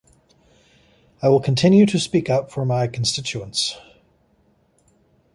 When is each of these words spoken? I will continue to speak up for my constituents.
I 1.21 1.29
will 1.29 1.39
continue 1.39 1.85
to 1.85 1.99
speak 1.99 2.27
up 2.27 2.49
for 2.49 2.65
my 2.65 2.87
constituents. 2.87 3.77